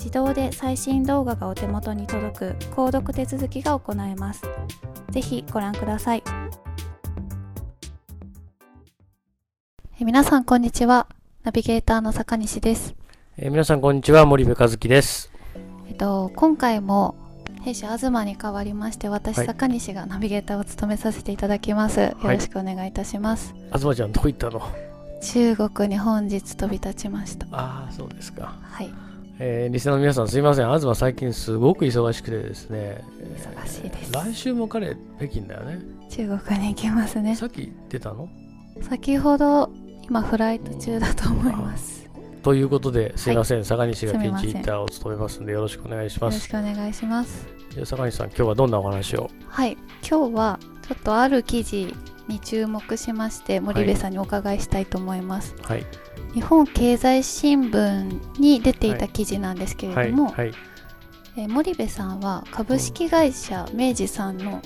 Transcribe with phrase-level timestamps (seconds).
[0.00, 4.42] 自動で最新動画がお手元に届く購読手続きが行えます。
[5.10, 6.22] ぜひご覧ください。
[10.00, 11.06] え皆さんこんにちは。
[11.42, 12.94] ナビゲーターの坂西です。
[13.36, 14.24] え皆さんこんにちは。
[14.24, 15.30] 森部和樹です。
[15.86, 17.14] えっと今回も
[17.60, 22.00] 弊社東に代わりまして私、はい、坂西がナビゲーターを務めさせていただきます。
[22.00, 23.52] よろしくお願いいたします。
[23.52, 24.62] はい、東ちゃんどこ行ったの？
[25.20, 27.46] 中国に本日飛び立ちました。
[27.52, 28.56] ああそうですか。
[28.62, 28.90] はい。
[29.42, 30.66] えー、リスナーの皆さんすいません。
[30.66, 33.02] 東最近すごく忙しくてですね。
[33.34, 35.78] 忙しいです、来週も彼北京だよね。
[36.10, 37.34] 中国に行きますね。
[37.34, 38.28] さっき出たの？
[38.82, 39.70] 先ほど
[40.02, 42.06] 今フライト中だと思います。
[42.42, 46.34] ということですいません、はい、坂西がピンチヒッターを務めますんでよろしくお願いします。
[46.34, 49.30] よろしくお願いしますじゃ坂西さん今日はどんなお話を？
[49.48, 49.76] はい。
[50.08, 50.58] 今日は
[50.88, 51.94] ちょっとある記事
[52.26, 55.54] に注目しまして森部さんにお伺いしたいと思います。
[55.62, 55.86] はい、
[56.34, 60.34] 日本経済新聞に出ていた記事なんですけれども、はい。
[60.34, 60.54] はい、
[61.36, 64.60] えー、森部さんは株式会社明治さんの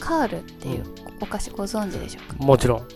[0.00, 0.84] カールっていう
[1.20, 2.88] お菓子ご存知でしょうか、もちろん。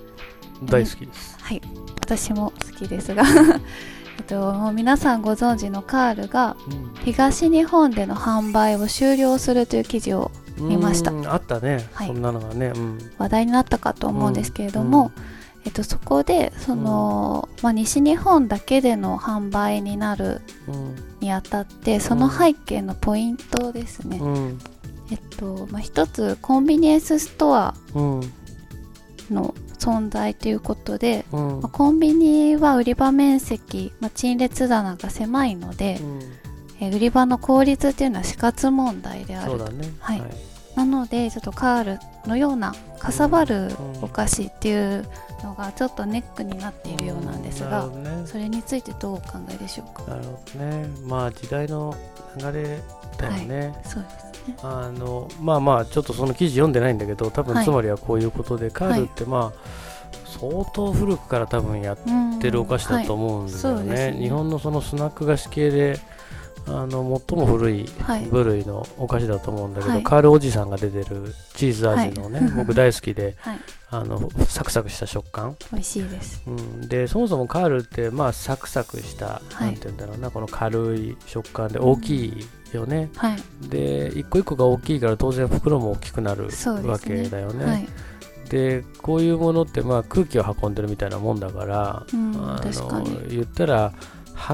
[0.65, 1.63] 大好きです、はい。
[2.01, 3.25] 私も好きですが
[4.23, 6.57] えっと、皆さんご存知のカールが
[7.05, 11.11] 東日本での販売を終了するという記事を見ました。
[11.33, 15.23] あったね、はい、そんなのがね、うん、話題になったかと思うんですけれども、うん。
[15.65, 20.41] えっと、そこでその、まあ、西日本だけでの販売になる
[21.19, 24.21] にあたって、その背景のポイントですね、
[25.11, 27.75] えっとまあ、一つコンビニエンスストア
[29.31, 36.01] の存在ということで、まあ、コンビニは売り場面積、まあ、陳列棚が狭いので、
[36.81, 40.31] え売り場の効率っていうのは死活問題である、ね、はい、はい、
[40.75, 45.05] なのでちょっとカールのようなかさばるお菓子っていう
[45.45, 50.03] のがちょっとネックになっているようなんですが、ね、それについてどうお考えでしょうか？
[50.11, 50.87] なるほどね。
[51.05, 51.95] まあ時代の
[52.39, 52.81] 流れ
[53.19, 54.57] だよね、はい、そうですね。
[54.63, 59.61] あのまあまあちょっとその記事読んでないんだけど多分つまりはこういうことで、はい、カールってまあ、
[60.27, 61.99] 相当古くから多分やっ
[62.41, 64.13] てるお菓子だと思うんですよね。
[64.13, 65.99] ね、日本のそのスナック菓子系で
[66.67, 67.89] あの最も古い
[68.31, 73.61] 部類のお菓子だと思うんだけど、はい、カールおじさんが出てるチーズ味のね、はい、僕大好きで、 はい、
[73.91, 75.57] あのサクサクした食感。
[75.73, 83.11] 美味しいです、うん、でそもそもカールってまあサクサクした、なんて言うんだろうなこの軽い食感で大きいよね、
[83.69, 86.49] で一個一個が大きいから当然袋も大きくなる
[86.87, 87.89] わけだよね。
[88.49, 93.95] でこういうものってまあ空気を運んでるみたいなもんだから、うん、あの言ったら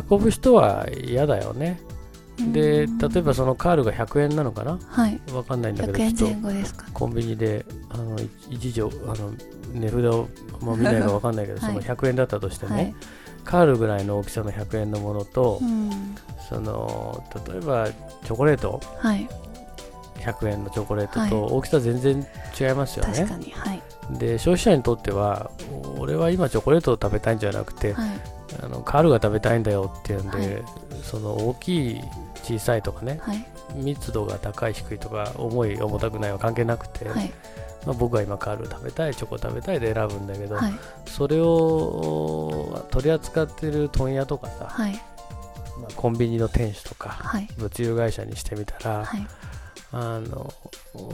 [0.09, 1.81] 運ぶ人は嫌だよね
[2.53, 8.17] で例えばそのカールが100円なのかな、はい、分かんないんだけど100円前後ですかコンビニであの
[8.49, 9.33] 一時あの
[9.75, 10.29] 値札を、
[10.61, 12.95] まあ、見ないか分かんないけど、はい、その100円だったとしてね、はい、
[13.45, 16.15] カールぐらいの大きさの100円のものと、うん、
[16.49, 19.29] その例えばチョコレート、はい。
[20.19, 22.27] 100円のチョコレートと大きさ全然
[22.61, 23.27] 違いますよね。
[24.19, 25.51] で消費者にとっては
[25.97, 28.11] 俺は今チョコレートを食べたいんじゃなくて、はい、
[28.63, 30.65] あのカールが食べたいんだよっていうんで、はい、
[31.03, 32.01] その大きい
[32.49, 33.21] 小さいとかね、
[33.75, 40.57] 密度が高い低いとか重い重たくないは関係なくて、まあ、僕は今カール食べたいチョコ食べたいで選ぶんだけど、
[41.07, 44.75] それを取り扱ってる問屋とかさ、
[45.81, 47.21] まあ、コンビニの店主とか、
[47.59, 49.07] 物流会社にしてみたら、
[49.93, 50.53] あの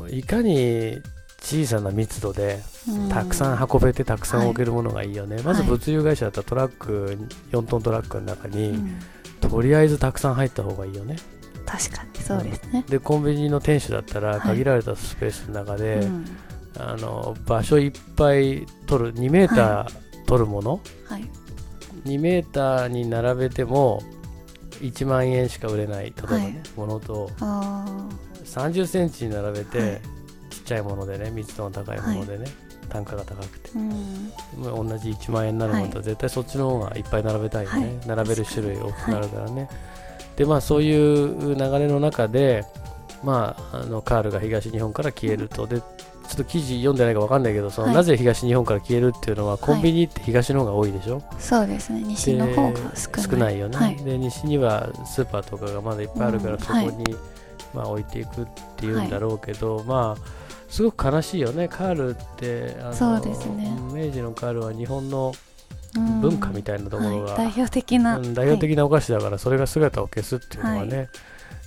[0.09, 1.01] いかに
[1.41, 2.61] 小さな密度で
[3.11, 7.19] たくさん運べてたくさん置けるものがいいよね、はい、まず物流会社だったらトラック
[7.53, 8.79] 4トントラックの中に、
[9.49, 11.17] とりあえずたくさん入った方がいいよね。
[11.67, 16.27] 確かにそうですね、でコンビニの店主だったら限られたスペースの中で、はいうん、
[16.79, 21.29] あの場所いっぱい取る2メーター取るもの、はい、
[22.05, 24.03] 2メーターに並べても
[24.81, 27.31] 1万円しか売れない例えばね、ものと
[28.45, 30.01] 30センチに並べて、
[30.51, 32.47] ちっちゃいものでね密度の高いものでね、
[32.95, 39.69] 単価が高くて、うん、同じ1万円になるものと絶対そっちの方がいっぱい並べたいよね、並べる種類大きくなるからね、
[40.37, 42.65] でまあそういう流れの中で
[43.25, 45.67] まあ、あのカールが東日本から消えると。
[45.67, 45.87] でちょ
[46.33, 52.01] っと記事読んでないか分かんないけどその、はい、なぜ東日本から消えるっていうのはコンビニって東の方が多いでしょ、はい、そうですね。
[52.01, 53.59] 西の方が少ない。
[53.59, 57.15] よね、はい、で西にはスーパーとかがまだいっぱいあるから、そこに、
[57.75, 60.44] まあ、置いていくっていうんだろうけど、まあ
[60.75, 61.69] すごく悲しいよね。
[61.69, 63.73] カールってあのそうですね。
[63.93, 65.33] 明治のカールは日本の
[66.21, 71.11] 文化みたいなところが、代表的な、代表的なお菓子だから、それが姿を消すっていうのはね、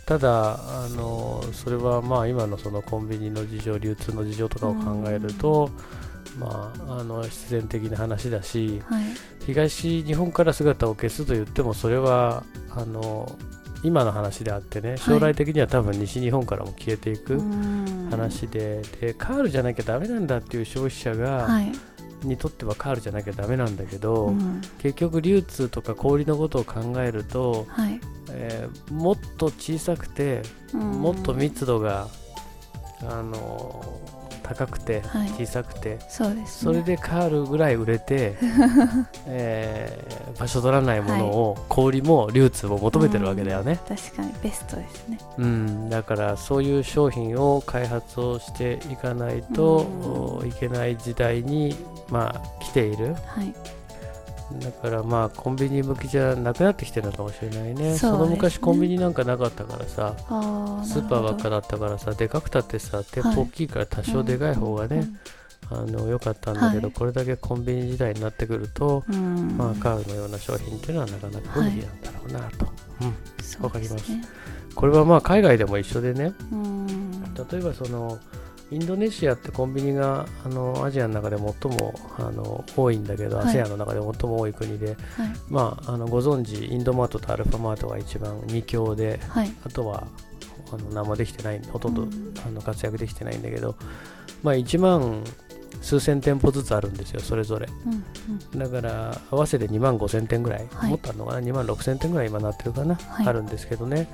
[0.06, 5.70] ただあのそれはまあ今のそのコンビニの事情流通の事情とかを考えると、
[6.38, 9.04] まあ、あの必然的な話だし、はい、
[9.46, 13.38] 東日本から姿を消すと言ってもそれはあの
[13.84, 17.42] 今の話であってね将来的には多分西日本からも消えていく
[18.10, 21.72] 話で,、でカールじゃなきゃだめなんだっていう消費者が、はい。
[22.24, 28.00] にとってはカールじゃなきゃだめなんだけど、うん、結局流通とか小売のことを考えると、はい、
[28.32, 30.42] えー、もっと小さくて、
[30.74, 32.08] うん、もっと密度が、
[33.08, 34.02] あの
[34.48, 35.02] 高くて
[35.38, 38.36] 小さくて、はい、そうです、ね、それでカールぐらい売れて、
[39.28, 51.76] えー、場所取らないものを、小売も流通も求めてるわけだよね、確かにベストですね、うん、だからそういう商品を開発をしていかないといけない時代に
[52.10, 53.54] まあ、来ている、はい、
[54.54, 65.08] だからまあコンビニ向きじゃなくなってきてるのかもしれないね、ね、その昔コンビニなんかなかったからさスーパーばっかだったからさでかくたってさ店舗大きいから多少でかい方がね、
[65.70, 69.04] あの良かったんだけど、はい、これだけコンビニ時代になってくると、
[69.58, 72.72] まあ、カールのような商品っていうのはなかなか不利なんだろうなと、は
[73.02, 73.06] い、
[73.58, 74.24] うん、わかります、ね、
[74.76, 76.34] これはまあ海外でも一緒でね。
[77.52, 78.18] 例えばその
[78.70, 84.98] インドネシアってコンビニがあのアジアの中で最もあの多いんだけど、はい、ASEAN の中で最も多い国で、はい、
[85.50, 90.08] まあ、あのご存知インドマートとアルファマートが一番2強で、はい、あとは
[90.72, 92.08] あの何もできてないほとんど、
[92.46, 93.76] あの活躍できてないんだけど、
[94.44, 95.24] まあ、1万
[95.82, 97.68] 数千店舗ずつあるんですよ、それぞれ。
[97.86, 98.04] うん
[98.54, 104.08] うん、だから合わせて2万5千店ぐらい、はい、もっとあるのかな、2万6千店ぐらい今なってるかな、はい、あるんですけどね、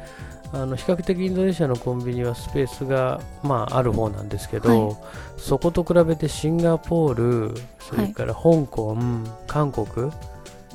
[0.54, 4.98] あの比較的インドネシアのコンビニはスペースが、まあ、ある方なんですけど、はい、
[5.38, 8.96] そこと比べてシンガポール、それから香港、
[9.48, 10.12] 韓国、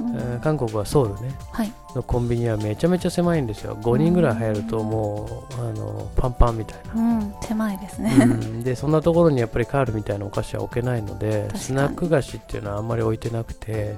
[0.01, 3.77] えー、韓国はソウルね、はい、のコンビニはめちゃめちゃ狭いんですよ。
[3.77, 13.97] 5人ぐらい入るともう、あのパンパンみたいな、うん、狭いですね、うん、でそんなところにやっぱりカールみたいなお菓子は置けないのでスナック菓子っていうのはあんまり置いてなくて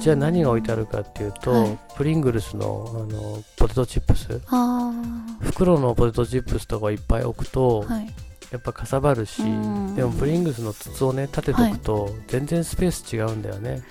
[0.00, 4.40] じゃあ何が置いてあるかっていうと、はい、プリングルスのあのポテトチップス。
[5.40, 8.14] 袋のポテトチップスとかいっぱい置くと、はい。
[8.50, 9.42] やっぱかさばるし、
[9.94, 13.82] でもプリングスの筒をね立てとくと全然スペース違うんだよね、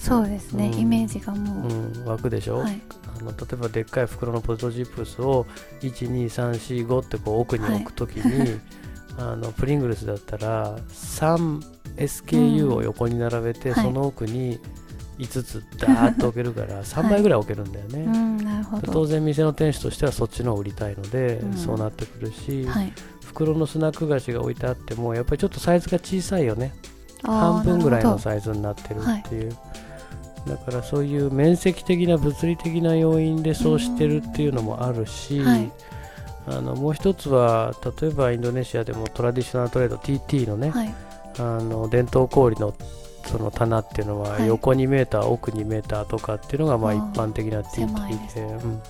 [0.00, 2.80] そうですね、うん、イメージがもう、うん、湧くでしょ、はい、
[3.18, 5.46] あの例えばでっかい袋のポテトチップスを
[5.82, 8.60] 12345ってこう奥に置くときに、はい、
[9.18, 14.58] あのプリングルスだったら 3SKU を横に並べて、うん、その奥に
[15.18, 18.06] 5つダーッと置けるから3倍ぐらい置けるんだよね、
[18.62, 22.66] はい、当然店の店主としてはそっちのを売りたいので、そうなってくるし、
[23.26, 24.54] 袋のスナック菓子が置い。
[24.54, 26.72] てあってもやっぱりちょっとサイズが小さいよね
[27.22, 29.56] 半分ぐらいのサイズになってるっていう、
[30.46, 35.70] だからそういう面積的な物理的な要因でそうしてるっていうのもあるし、はい、
[36.46, 40.94] あのもう一つは例えばインドネシアでもトラディショナルトレード TT のね、はい、
[41.38, 42.74] あの伝統小売の
[43.26, 48.82] その棚っていうのは横2メーター、奥2メーターとかっていうのがまあ一般的な TT で、うん、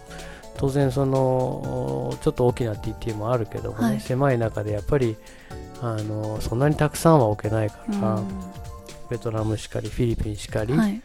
[0.57, 5.17] 当然そのちょっと大きな TT もあるけどもね、はい、狭い中でやっぱり
[5.83, 8.29] あのそんなにたくさんは置けないから、うん、
[9.11, 11.03] ベトナムしかりフィリピンしかり、はい、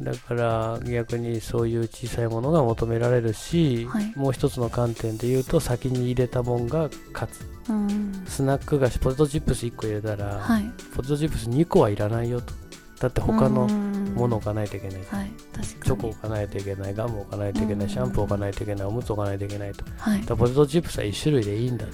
[0.00, 10.64] だから逆にそういう小さいものが求められるし、はい、もう一つの観点で言うと先に入れたもんが勝つ、うん、スナック菓子ポテトチップス1個入れたら、はい、
[10.96, 12.52] ポテトチップス2個はいらないよと。
[13.00, 15.30] だって他のものを置かないといけない、はい、
[15.62, 16.94] チョコ置かないといけない。
[16.94, 17.90] ガム置かないといけない。
[17.90, 18.86] シャンプー置かないといけない。
[18.86, 21.92] おむつ置かないといけないと、はい、ポテトチップスは1種類でいいんだと。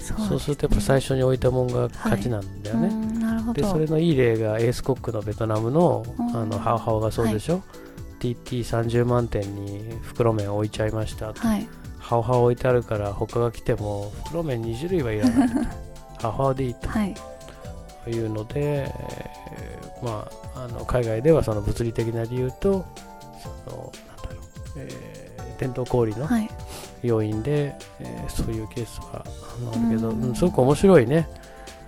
[0.00, 2.96] そう、するとやっぱ最初に置いたもんが勝ちなんだよね、はい、
[3.52, 6.04] でそれのいい例がエースコックのベトナムの
[6.34, 7.60] あのハオハオがそうでしょ、は
[8.20, 15.48] い、TT30 万点に袋麺置いちゃいましたはい、ハオハオ置いてあるから他が来ても袋麺2種類はいらない。
[16.20, 17.14] ハオハオでいいと、はい、
[18.08, 18.92] いうので、
[19.52, 22.84] えー、まあ、あの海外ではその物理的な理由と
[23.66, 24.44] そのなんだろう、
[24.76, 26.28] えー、伝統小売の
[27.02, 31.28] 要因で、はい、えー、そういうケースはあるけど、うん、すごく面白いね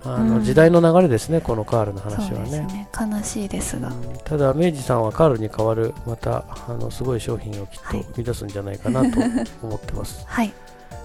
[0.05, 2.61] あの、うん、時代の流れですね、このカールの話はね。
[2.61, 9.21] ね悲しいですが、うん、ただ、明治さんはカールに代わる、またあのすごい商品をきっと生み出すんじゃないかなと
[9.63, 10.25] 思ってます。
[10.29, 10.53] はい